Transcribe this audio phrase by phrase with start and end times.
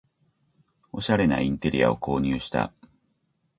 [0.91, 2.73] おしゃれなインテリアを購入した